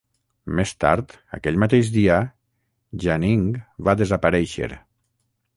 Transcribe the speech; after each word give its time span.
Més 0.59 0.71
tard 0.83 1.13
aquell 1.37 1.59
mateix 1.65 1.91
dia, 1.97 2.17
Yaning 3.05 3.47
va 3.89 3.99
desaparèixer. 4.03 4.75